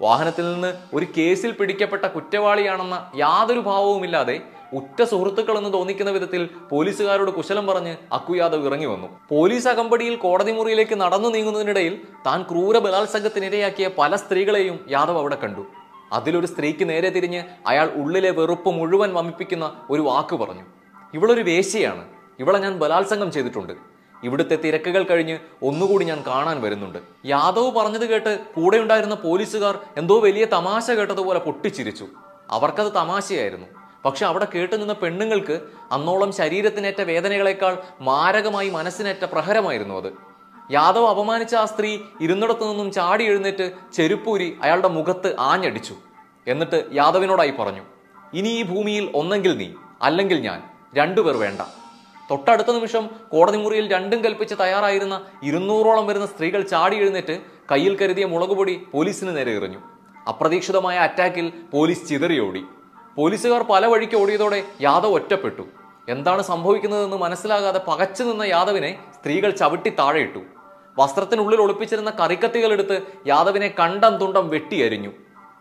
വാഹനത്തിൽ 0.00 0.44
നിന്ന് 0.52 0.70
ഒരു 0.94 1.06
കേസിൽ 1.16 1.50
പിടിക്കപ്പെട്ട 1.50 2.04
കുറ്റവാളിയാണെന്ന 2.04 2.96
യാതൊരു 3.16 3.60
ഭാവവുമില്ലാതെ 3.60 4.36
ഉറ്റ 4.72 5.02
സുഹൃത്തുക്കളെന്ന് 5.02 5.72
തോന്നിക്കുന്ന 5.72 6.10
വിധത്തിൽ 6.10 6.48
പോലീസുകാരോട് 6.70 7.30
കുശലം 7.30 7.66
പറഞ്ഞ് 7.66 7.96
അക്കു 8.12 8.32
യാദവ് 8.36 8.66
ഇറങ്ങി 8.66 8.86
വന്നു. 8.86 9.08
പോലീസ് 9.30 9.68
അകമ്പടിയിൽ 9.68 10.16
കോടതി 10.16 10.52
മുറിയിലേക്ക് 10.52 10.96
നടന്നു 11.00 11.28
നീങ്ങുന്നതിനിടയിൽ 11.28 12.00
താൻ 12.26 12.42
ക്രൂര 12.42 12.78
ബലാത്സംഗത്തിനിരയാക്കിയ 12.78 13.90
പല 13.98 14.16
സ്ത്രീകളെയും 14.16 14.78
യാദവ് 14.90 15.18
അവിടെ 15.18 15.36
കണ്ടു. 15.36 15.64
അതിലൊരു 16.12 16.46
സ്ത്രീക്ക് 16.46 16.88
നേരെ 16.88 17.10
തിരിഞ്ഞ് 17.10 17.42
അയാൾ 17.66 17.90
ഉള്ളിലെ 17.90 18.30
വെറുപ്പ് 18.30 18.68
മുഴുവൻ 18.68 19.14
വമിപ്പിക്കുന്ന 19.14 19.80
ഒരു 19.90 20.02
വാക്ക് 20.02 20.36
പറഞ്ഞു. 20.36 20.62
ഇവളൊരു 21.14 21.40
വേശ്യയാണ്. 21.40 22.04
ഇവളെ 22.38 22.58
ഞാൻ 22.58 22.78
ബലാത്സംഗം 22.78 23.32
ചെയ്തിട്ടുണ്ട്. 23.32 23.72
ഇവിടുത്തെ 24.24 24.56
തിരക്കുകൾ 24.56 25.02
കഴിഞ്ഞ് 25.02 25.38
ഒന്നുകൂടി 25.62 26.04
ഞാൻ 26.04 26.24
കാണാൻ 26.26 26.62
വരുന്നുണ്ട്. 26.62 26.98
യാദവ് 27.26 27.70
പറഞ്ഞത് 27.70 28.06
കേട്ട് 28.06 28.38
കൂടെ 28.56 28.78
ഉണ്ടായിരുന്ന 28.78 29.14
പോലീസുകാർ 29.14 29.78
എന്തോ 29.96 30.20
വലിയ 30.20 30.44
തമാശ 30.44 30.90
കേട്ടതുപോലെ 30.90 31.38
പൊട്ടിച്ചിരിച്ചു. 31.38 32.06
അവർക്കത് 32.50 32.92
തമാശയായിരുന്നു. 32.92 33.66
പക്ഷെ 34.04 34.26
അവിടെ 34.26 34.46
കേട്ടു 34.54 34.76
നിന്ന 34.76 34.92
പെണ്ണുങ്ങൾക്ക് 34.92 35.60
അന്നോളം 35.92 36.32
ശരീരത്തിനേറ്റ 36.32 37.02
വേദനകളെക്കാൾ 37.02 37.78
മാരകമായി 38.00 38.70
മനസ്സിനേറ്റ 38.70 39.24
പ്രഹരമായിരുന്നു 39.24 39.94
അത്. 39.94 40.33
യാദവ് 40.70 41.06
അപമാനിച്ച 41.06 41.54
ആ 41.54 41.64
സ്ത്രീ 41.64 41.98
ഇരുന്നിടത്തു 42.20 42.64
നിന്നും 42.64 42.92
ചാടി 42.92 43.24
എഴുന്നേറ്റ് 43.24 43.72
ചെരുപ്പൂരി 43.94 44.58
അയാളുടെ 44.62 44.88
മുഖത്ത് 44.88 45.36
ആഞ്ഞടിച്ചു. 45.38 45.94
എന്നിട്ട് 46.46 46.84
യാദവിനോടായി 46.92 47.50
പറഞ്ഞു 47.50 47.82
ഇനി 48.34 48.48
ഈ 48.48 48.62
ഭൂമിയിൽ 48.62 49.12
ഒന്നെങ്കിൽ 49.14 49.58
നീ 49.58 49.68
അല്ലെങ്കിൽ 50.02 50.40
ഞാൻ 50.40 50.62
രണ്ടുപേർ 50.94 51.36
വേണ്ട. 51.36 51.60
തൊട്ടടുത്ത 52.30 52.70
നിമിഷം 52.72 53.10
കോടതി 53.32 53.56
മുറിയിൽ 53.56 53.92
രണ്ടും 53.92 54.24
കൽപ്പിച്ച് 54.24 54.54
തയ്യാറായിരുന്ന 54.60 55.24
ഇരുന്നൂറോളം 55.42 56.06
വരുന്ന 56.06 56.26
സ്ത്രീകൾ 56.26 56.62
ചാടി 56.62 56.96
എഴുന്നേറ്റ് 56.96 57.40
കയ്യിൽ 57.72 57.98
കരുതിയ 57.98 58.24
മുളകുപൊടി 58.24 58.86
പോലീസിന് 58.92 59.36
നേരെ 59.36 59.52
എറിഞ്ഞു. 59.56 59.78
അപ്രതീക്ഷിതമായ 60.28 60.98
അറ്റാക്കിൽ 60.98 61.52
പോലീസ് 61.72 62.08
ചിതറിയോടി. 62.08 62.64
പോലീസുകാർ 63.16 63.62
പല 63.62 63.86
വഴിക്ക് 63.86 64.16
ഓടിയതോടെ 64.16 64.64
യാദവ് 64.80 65.12
ഒറ്റപ്പെട്ടു. 65.12 65.66
എന്താണ് 66.08 66.42
സംഭവിക്കുന്നതെന്ന് 66.42 67.16
മനസ്സിലാകാതെ 67.16 67.78
പകച്ചു 67.78 68.22
നിന്ന 68.22 68.42
യാദവിനെ 68.42 68.98
സ്ത്രീകൾ 69.14 69.50
ചവിട്ടി 69.50 69.90
താഴെയിട്ടു. 69.90 70.42
വസ്ത്രത്തിനുള്ളിൽ 70.98 71.60
ഒളിപ്പിച്ചിരുന്ന 71.60 72.10
കറിക്കത്തികളെടുത്ത് 72.10 73.02
യാദവിനെ 73.26 73.74
കണ്ടം 73.80 74.16
തുണ്ടം 74.16 74.48
വെട്ടിയരിഞ്ഞു 74.48 75.12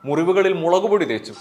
മുറിവുകളിൽ 0.05 0.53
മുളകുപൊടി 0.53 1.05
തേച്ചു. 1.05 1.33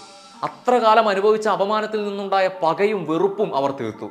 അത്ര 0.45 0.75
കാലം 0.75 1.09
അനുഭവിച്ച 1.09 1.49
അപമാനത്തിൽ 1.49 2.09
നിന്നുണ്ടായ 2.09 2.51
പകയും 2.63 3.07
വെറുപ്പും 3.11 3.57
അവർ 3.57 3.71
തീർത്തു. 3.71 4.11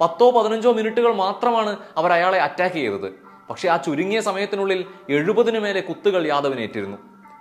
പത്തോ 0.00 0.30
പതിനഞ്ചോ 0.30 0.72
മിനിറ്റുകൾ 0.72 1.14
മാത്രമാണ് 1.14 1.76
അവർ 1.96 2.12
അയാളെ 2.12 2.38
അറ്റാക്ക് 2.38 2.74
ചെയ്തത്. 2.74 3.08
പക്ഷെ 3.50 3.68
ആ 3.68 3.76
ചുരുങ്ങിയ 3.76 4.20
സമയത്തിനുള്ളിൽ 4.20 4.84
എഴുപതിനു 5.10 5.58
മേലെ 5.58 5.80
കുത്തുകൾ 5.80 6.26
യാദവിനേറ്റിരുന്നു 6.26 6.98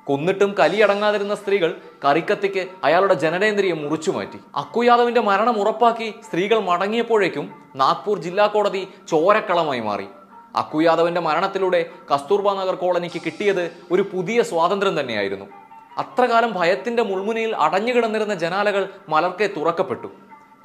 കൊന്നിട്ടും 0.07 0.55
കലിയടങ്ങാതിരുന്ന 0.59 1.35
സ്ത്രീകൾ 1.35 1.71
കറിക്കത്തിക്ക് 2.05 2.67
അയാളുടെ 2.83 3.13
ജനനേന്ദ്രിയം 3.13 3.81
മുറിച്ചു 3.83 4.11
മാറ്റി. 4.11 4.39
അക്കു 4.55 4.83
യാദവിന്റെ 4.83 5.21
മരണം 5.21 5.59
ഉറപ്പാക്കി 5.61 6.13
സ്ത്രീകൾ 6.27 6.59
മടങ്ങിയപ്പോഴേക്കും 6.59 7.45
നാഗ്പൂർ 7.75 8.19
ജില്ലാ 8.19 8.47
കോടതി 8.47 8.87
ചോരക്കളമായി 9.09 9.79
മാറി. 9.79 10.07
അക്കു 10.55 10.81
യാദവന്റെ 10.81 11.21
മരണത്തിലൂടെ 11.21 11.85
കസ്തൂർബ 12.13 12.53
നഗർ 12.53 12.75
കോളനിക്ക് 12.75 13.21
കിട്ടിയത് 13.25 13.71
ഒരു 13.91 14.01
പുതിയ 14.01 14.43
സ്വാതന്ത്ര്യം 14.43 14.99
തന്നെയായിരുന്നു. 14.99 15.45
അത്രകാലം 15.97 16.53
ഭയത്തിന്റെ 16.53 17.03
മുൾമുനയിൽ 17.03 17.55
അടഞ്ഞുകിടന്നിരുന്ന 17.55 18.35
ജനാലകൾ 18.35 18.89
മലർക്കെ 19.09 19.49
തുറക്കപ്പെട്ടു. 19.57 20.07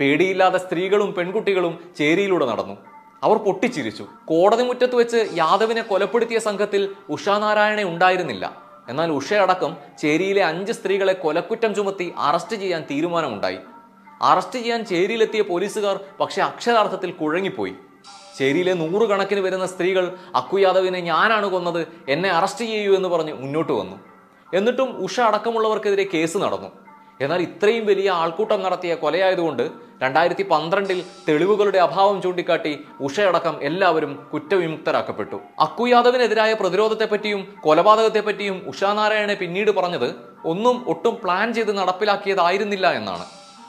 പേടിയില്ലാതെ 0.01 0.59
സ്ത്രീകളും 0.59 1.15
പെൺകുട്ടികളും 1.15 1.91
ചേരിയിലൂടെ 1.99 2.47
നടന്നു. 2.47 2.77
അവർ 3.25 3.37
പൊട്ടിച്ചിരിച്ചു. 3.37 4.07
കോടതി 4.25 4.63
മുറ്റത്ത് 4.63 4.95
വെച്ച് 4.95 5.29
യാദവിനെ 5.35 5.83
കൊലപ്പെടുത്തിയ 5.83 6.39
സംഘത്തിൽ 6.39 6.95
ഉഷാനാരായണെ 7.09 7.85
ഉണ്ടായിരുന്നില്ല. 7.85 8.63
എന്നാൽ 8.89 9.11
ഉഷയടക്കം 9.11 9.77
ചേരിയിലെ 9.99 10.45
അഞ്ച് 10.45 10.73
സ്ത്രീകളെ 10.73 11.13
കൊലക്കുറ്റം 11.13 11.75
ചുമത്തി 11.75 12.15
അറസ്റ്റ് 12.19 12.57
ചെയ്യാൻ 12.57 12.85
തീരുമാനമുണ്ടായി. 12.91 13.59
അറസ്റ്റ് 14.23 14.59
ചെയ്യാൻ 14.59 14.85
ചേരിയിലെത്തിയ 14.85 15.41
പോലീസുകാർ 15.41 16.01
പക്ഷെ 16.21 16.43
അക്ഷരാർത്ഥത്തിൽ 16.43 17.11
കുഴങ്ങിപ്പോയി. 17.11 17.75
ചേരിയിലെ 18.39 18.75
നൂറുകണക്കിന് 18.75 19.41
വരുന്ന 19.41 19.67
സ്ത്രീകൾ 19.67 20.17
അക്കു 20.35 20.59
യാദവിനെ 20.59 21.01
ഞാനാണ് 21.01 21.47
കൊന്നത് 21.47 21.87
എന്നെ 22.09 22.31
അറസ്റ്റ് 22.31 22.65
ചെയ്യൂ 22.65 22.95
എന്ന് 22.95 23.09
പറഞ്ഞ് 23.09 23.33
മുന്നോട്ട് 23.33 23.73
വന്നു. 23.73 23.97
എന്നിട്ടും 24.55 24.91
ഉഷ 25.05 25.21
അടക്കമുള്ളവർക്കെതിരെ 25.21 26.07
കേസ് 26.15 26.39
നടന്നു. 26.39 26.69
എന്നാൽ 27.21 27.43
ഇത്രയും 27.43 27.87
വലിയ 27.87 28.11
ആൾക്കൂട്ടം 28.11 28.63
നടത്തിയ 28.63 28.95
കൊലയായതുകൊണ്ട് 28.95 29.71
രണ്ടായിരത്തി 30.03 30.43
പന്ത്രണ്ടിൽ 30.43 31.05
തെളിവുകളുടെ 31.29 31.79
അഭാവം 31.79 32.23
ചൂണ്ടിക്കാട്ടി 32.23 32.73
ഉഷയടക്കം 33.01 33.55
എല്ലാവരും 33.63 34.13
കുറ്റവിമുക്തരാക്കപ്പെട്ടു. 34.33 35.39
അക്കു 35.61 35.87
യാദവിനെതിരായ 35.87 36.53
പ്രതിരോധത്തെപ്പറ്റിയും 36.53 37.41
കൊലപാതകത്തെപ്പറ്റിയും 37.61 38.63
ഉഷാനാരായണെ 38.67 39.35
പിന്നീട് 39.35 39.71
പറഞ്ഞത് 39.71 40.15
ഒന്നും 40.45 40.85
ഒട്ടും 40.89 41.17
പ്ലാൻ 41.25 41.55
ചെയ്ത് 41.55 41.79
നടപ്പിലാക്കിയതായിരുന്നില്ല 41.79 42.93
എന്നാണ്. 42.93 43.27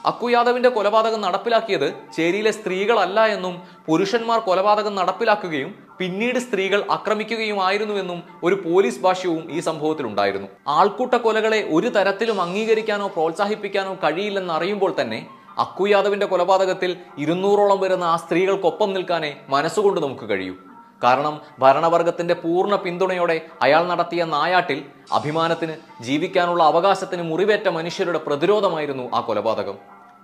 അക്കു 0.10 0.28
യാദവിന്റെ 0.34 0.70
കൊലപാതകം 0.76 1.22
നടപ്പിലാക്കിയത് 1.26 1.86
ചേരിയിലെ 2.16 2.52
സ്ത്രീകളല്ല 2.58 3.20
എന്നും 3.36 3.56
പുരുഷന്മാർ 3.88 4.40
കൊലപാതകം 4.48 4.94
നടപ്പിലാക്കുകയും 5.00 5.72
പിന്നീട് 6.00 6.40
സ്ത്രീകൾ 6.46 6.80
ആക്രമിക്കുകയുമായിരുന്നുവെന്നും 6.96 8.20
ഒരു 8.48 8.56
പോലീസ് 8.66 9.02
ഭാഷ്യവും 9.06 9.44
ഈ 9.56 9.60
സംഭവത്തിൽ 9.70 10.06
ഉണ്ടായിരുന്നു 10.12 10.48
ആൾക്കൂട്ട 10.78 11.16
കൊലകളെ 11.26 11.60
ഒരു 11.78 11.90
തരത്തിലും 11.98 12.40
അംഗീകരിക്കാനോ 12.46 13.08
പ്രോത്സാഹിപ്പിക്കാനോ 13.18 13.96
കഴിയില്ലെന്ന് 14.06 14.56
അറിയുമ്പോൾ 14.60 14.94
തന്നെ 15.02 15.20
അക്കു 15.66 15.86
യാദവിന്റെ 15.92 16.28
കൊലപാതകത്തിൽ 16.32 16.92
ഇരുന്നൂറോളം 17.24 17.80
വരുന്ന 17.84 18.06
ആ 18.14 18.16
സ്ത്രീകൾക്കൊപ്പം 18.24 18.90
നിൽക്കാനേ 18.96 19.32
മനസ്സുകൊണ്ട് 19.54 20.00
നമുക്ക് 20.06 20.26
കഴിയൂ. 20.32 20.56
കാരണം 21.04 21.36
ഭരണവർഗത്തിന്റെ 21.62 22.36
പൂർണ 22.44 22.76
പിന്തുണയോടെ 22.84 23.36
അയാൾ 23.66 23.84
നടത്തിയ 23.90 24.22
നായാട്ടിൽ 24.36 24.80
അഭിമാനത്തിന് 25.18 25.76
ജീവിക്കാനുള്ള 26.06 26.62
അവകാശത്തിന് 26.72 27.24
മുറിവേറ്റ 27.32 27.68
മനുഷ്യരുടെ 27.76 28.20
പ്രതിരോധമായിരുന്നു 28.28 29.06
ആ 29.18 29.22
കൊലപാതകം. 29.28 29.78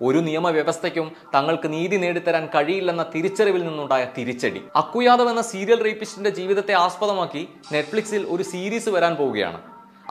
ഒരു 0.07 0.19
നിയമവ്യവസ്ഥയ്ക്കും 0.27 1.07
തങ്ങൾക്ക് 1.35 1.67
നീതി 1.73 1.97
നേടിത്തരാൻ 2.03 2.45
കഴിയില്ലെന്ന 2.55 3.03
തിരിച്ചറിവിൽ 3.13 3.61
നിന്നുണ്ടായ 3.67 4.03
തിരിച്ചടി. 4.15 4.61
അക്കുയാദവ് 4.81 5.31
എന്ന 5.33 5.43
സീരിയൽ 5.51 5.79
റേപ്പിസ്റ്റിന്റെ 5.87 6.31
ജീവിതത്തെ 6.39 6.73
ആസ്പദമാക്കി 6.85 7.43
നെറ്റ്ഫ്ലിക്സിൽ 7.73 8.23
ഒരു 8.35 8.43
സീരീസ് 8.53 8.89
വരാൻ 8.95 9.15
പോവുകയാണ്. 9.21 9.59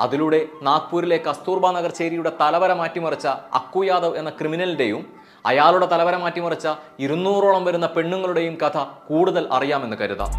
അതിലൂടെ 0.04 0.40
നാഗ്പൂരിലെ 0.68 1.18
കസ്തൂർബ 1.26 1.66
നഗർ 1.76 1.92
ചേരിയുടെ 1.98 2.30
തലവര 2.40 2.72
മാറ്റിമറിച്ച 2.72 3.26
അക്കുയാദവ് 3.60 4.16
എന്ന 4.20 4.30
ക്രിമിനലിന്റെയും 4.38 5.02
അയാളുടെ 5.50 5.86
തലവര 5.92 6.16
മാറ്റിമറിച്ച 6.22 6.68
ഇരുന്നൂറോളം 7.04 7.64
വരുന്ന 7.64 7.86
പെണ്ണുങ്ങളുടെയും 7.96 8.56
കഥ 8.62 8.78
കൂടുതൽ 9.08 9.44
അറിയാമെന്ന് 9.56 9.96
കരുതാം. 10.00 10.30